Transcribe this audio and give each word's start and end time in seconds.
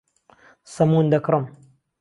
سەمون 0.73 1.05
دەکڕم. 1.13 1.43